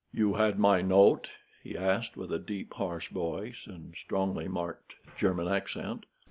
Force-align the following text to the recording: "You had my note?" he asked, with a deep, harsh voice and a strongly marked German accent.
"You 0.11 0.33
had 0.33 0.57
my 0.57 0.81
note?" 0.81 1.27
he 1.61 1.77
asked, 1.77 2.17
with 2.17 2.31
a 2.33 2.39
deep, 2.39 2.73
harsh 2.73 3.09
voice 3.11 3.67
and 3.67 3.93
a 3.93 3.97
strongly 3.97 4.47
marked 4.47 4.95
German 5.15 5.47
accent. 5.47 6.07